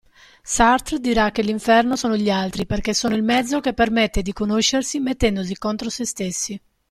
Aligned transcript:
Sartre 0.41 0.99
dirà 0.99 1.29
che 1.29 1.43
l'inferno 1.43 1.95
sono 1.95 2.17
gli 2.17 2.31
altri 2.31 2.65
perché 2.65 2.91
sono 2.91 3.13
il 3.13 3.21
mezzo 3.21 3.59
che 3.59 3.75
permette 3.75 4.23
di 4.23 4.33
conoscersi 4.33 4.97
mettendosi 4.99 5.55
contro 5.57 5.91
sé 5.91 6.05
stessi. 6.07 6.59